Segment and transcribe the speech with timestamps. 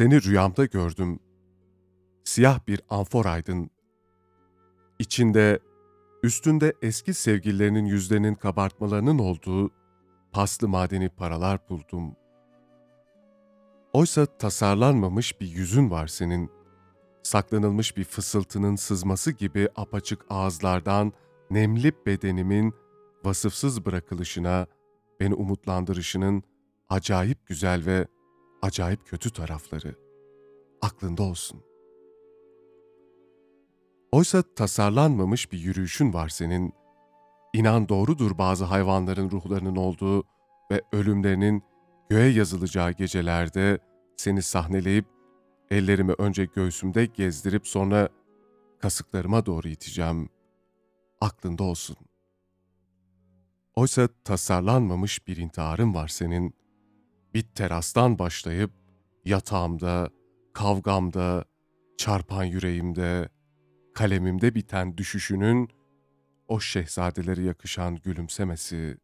[0.00, 1.18] Seni rüyamda gördüm.
[2.24, 3.70] Siyah bir amforaydın.
[4.98, 5.58] İçinde,
[6.22, 9.70] üstünde eski sevgililerinin yüzlerinin kabartmalarının olduğu
[10.32, 12.16] paslı madeni paralar buldum.
[13.92, 16.50] Oysa tasarlanmamış bir yüzün var senin.
[17.22, 21.12] Saklanılmış bir fısıltının sızması gibi apaçık ağızlardan
[21.50, 22.74] nemli bedenimin
[23.24, 24.66] vasıfsız bırakılışına,
[25.20, 26.42] beni umutlandırışının
[26.88, 28.06] acayip güzel ve
[28.62, 29.94] acayip kötü tarafları.
[30.82, 31.62] Aklında olsun.
[34.12, 36.72] Oysa tasarlanmamış bir yürüyüşün var senin.
[37.54, 40.24] İnan doğrudur bazı hayvanların ruhlarının olduğu
[40.70, 41.62] ve ölümlerinin
[42.10, 43.78] göğe yazılacağı gecelerde
[44.16, 45.06] seni sahneleyip
[45.70, 48.08] ellerimi önce göğsümde gezdirip sonra
[48.78, 50.28] kasıklarıma doğru iteceğim.
[51.20, 51.96] Aklında olsun.
[53.74, 56.59] Oysa tasarlanmamış bir intiharın var senin.
[57.34, 58.70] Bir terastan başlayıp
[59.24, 60.10] yatağımda,
[60.52, 61.44] kavgamda,
[61.96, 63.28] çarpan yüreğimde,
[63.94, 65.68] kalemimde biten düşüşünün
[66.48, 68.96] o şehzadelere yakışan gülümsemesi,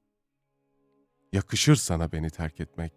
[1.33, 2.93] yakışır sana beni terk etmek.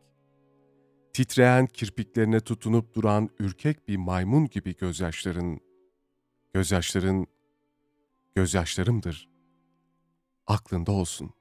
[1.13, 5.59] Titreyen kirpiklerine tutunup duran ürkek bir maymun gibi gözyaşların,
[6.53, 7.27] gözyaşların,
[8.35, 9.29] gözyaşlarımdır.
[10.47, 11.38] Aklında olsun.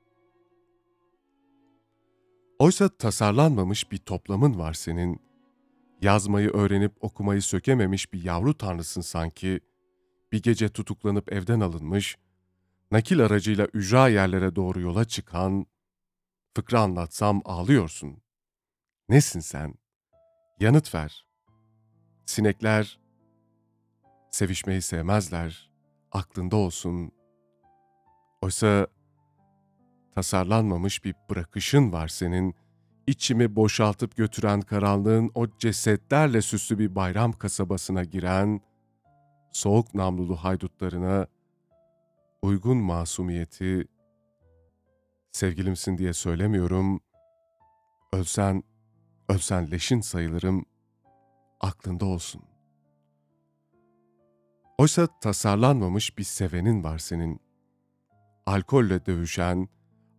[2.58, 5.20] Oysa tasarlanmamış bir toplamın var senin.
[6.02, 9.60] Yazmayı öğrenip okumayı sökememiş bir yavru tanrısın sanki.
[10.32, 12.16] Bir gece tutuklanıp evden alınmış,
[12.90, 15.66] nakil aracıyla ücra yerlere doğru yola çıkan,
[16.56, 18.22] fıkra anlatsam ağlıyorsun.
[19.08, 19.74] Nesin sen?
[20.60, 21.26] Yanıt ver.
[22.26, 23.00] Sinekler
[24.30, 25.70] sevişmeyi sevmezler,
[26.12, 27.12] aklında olsun.
[28.42, 28.86] Oysa
[30.18, 32.54] tasarlanmamış bir bırakışın var senin,
[33.06, 38.60] içimi boşaltıp götüren karanlığın o cesetlerle süslü bir bayram kasabasına giren,
[39.52, 41.26] soğuk namlulu haydutlarına
[42.42, 43.88] uygun masumiyeti,
[45.32, 47.00] sevgilimsin diye söylemiyorum,
[48.12, 48.62] ölsen,
[49.28, 50.64] ölsen leşin sayılırım,
[51.60, 52.42] aklında olsun.
[54.78, 57.40] Oysa tasarlanmamış bir sevenin var senin.
[58.46, 59.68] Alkolle dövüşen,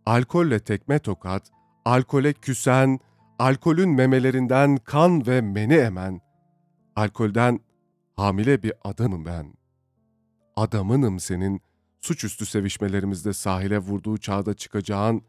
[0.06, 1.50] alkolle tekme tokat,
[1.84, 2.98] alkole küsen,
[3.38, 6.20] alkolün memelerinden kan ve meni emen,
[6.96, 7.60] alkolden
[8.16, 9.54] hamile bir adamım ben.
[10.56, 11.60] Adamınım senin,
[12.00, 15.22] suçüstü sevişmelerimizde sahile vurduğu çağda çıkacağın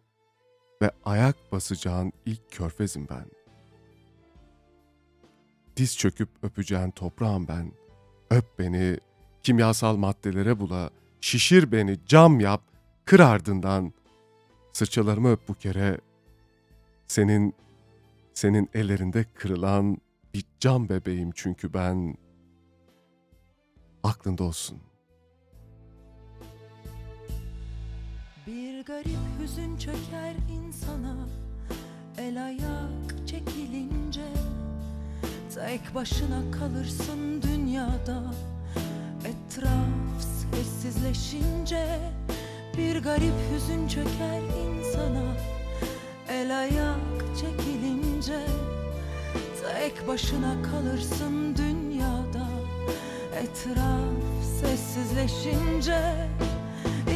[0.82, 3.26] ve ayak basacağın ilk körfezim ben.
[5.78, 7.72] Diz çöküp öpeceğin toprağım ben.
[8.30, 8.98] Öp beni,
[9.44, 10.90] kimyasal maddelere bula,
[11.22, 12.62] şişir beni, cam yap,
[13.06, 13.94] kır ardından.
[14.74, 15.98] Sırçalarımı öp bu kere.
[17.08, 17.54] Senin,
[18.34, 19.98] senin ellerinde kırılan
[20.34, 22.16] bir cam bebeğim çünkü ben.
[24.04, 24.80] Aklında olsun.
[28.48, 31.16] Bir garip hüzün çöker insana
[32.18, 34.28] El ayak çekilince
[35.56, 38.34] Tek başına kalırsın dünyada
[39.26, 40.22] Etraf
[40.52, 42.00] sessizleşince
[42.78, 45.36] Bir garip hüzün çöker insana.
[46.30, 48.40] El ayak çekilince
[49.82, 52.48] Tek başına kalırsın dünyada.
[53.36, 56.30] Etraf sessizleşince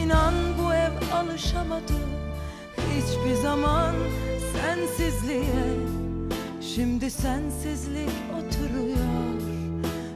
[0.03, 1.93] İnan bu ev alışamadı.
[2.77, 3.95] Hiçbir zaman
[4.53, 5.75] sensizliğe
[6.75, 9.41] Şimdi sensizlik oturuyor.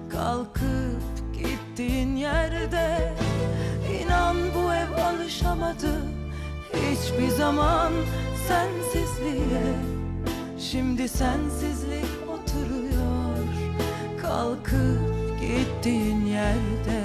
[0.09, 3.13] Kalkıp gittiğin yerde
[5.29, 6.01] alışamadı
[6.73, 7.93] Hiçbir zaman
[8.47, 9.75] sensizliğe.
[10.59, 13.37] Şimdi sensizlik oturuyor
[14.21, 17.01] Kalkıp gittiğin yerde.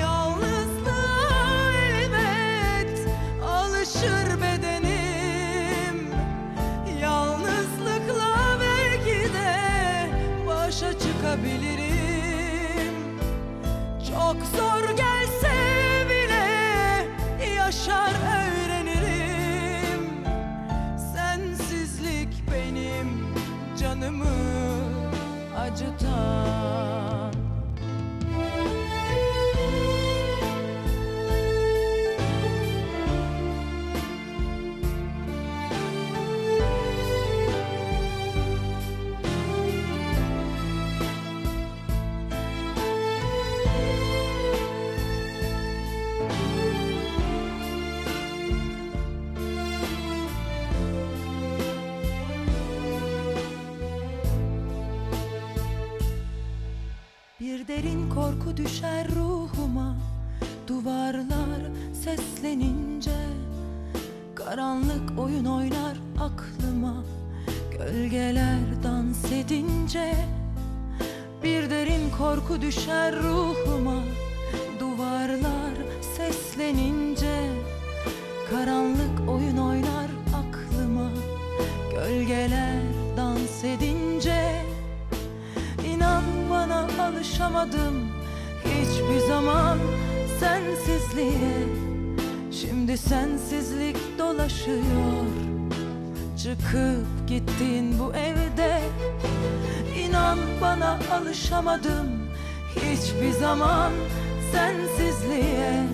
[0.00, 3.08] Yalnızlığa elbet
[3.44, 6.08] alışır bedenim.
[7.02, 9.32] Yalnızlıkla belki
[10.46, 11.81] başa çıkabilirim
[25.62, 27.11] acıtan
[57.82, 59.96] derin korku düşer ruhuma.
[60.68, 61.60] Duvarlar
[62.04, 63.16] seslenince
[64.34, 67.04] Karanlık oyun oynar aklıma.
[67.78, 70.14] Gölgeler dans edince
[71.42, 74.02] Bir derin korku düşer ruhuma.
[74.80, 75.74] Duvarlar
[76.16, 77.50] seslenince
[78.50, 81.10] Karanlık oyun oynar aklıma.
[81.94, 82.82] Gölgeler
[83.16, 84.11] dans edince
[87.22, 88.08] alışamadım
[88.64, 89.78] hiçbir zaman
[90.40, 91.66] sensizliğe.
[92.52, 95.26] Şimdi sensizlik dolaşıyor.
[96.42, 98.80] Çıkıp gittin bu evde.
[99.98, 102.06] İnan bana alışamadım
[102.76, 103.92] hiçbir zaman
[104.52, 105.86] sensizliğe.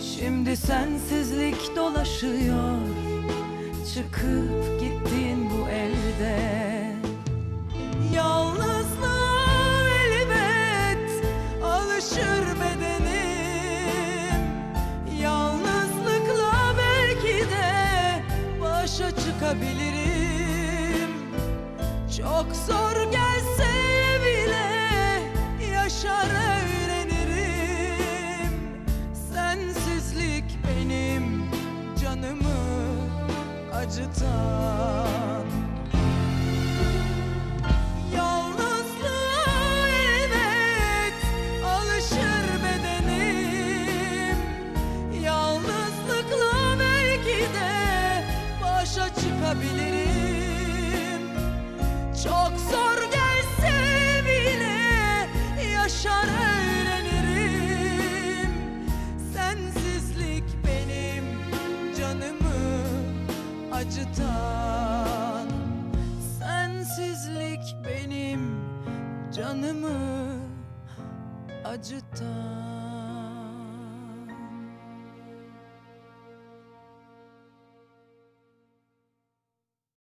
[0.00, 2.78] Şimdi sensizlik dolaşıyor.
[3.94, 6.57] Çıkıp gittin bu evde
[34.08, 34.97] acıtan
[67.58, 68.60] Sensizlik benim
[69.32, 70.40] canımı
[71.64, 72.77] acıtan